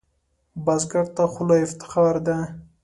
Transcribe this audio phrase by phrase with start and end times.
[0.65, 2.37] بزګر ته خوله افتخار ده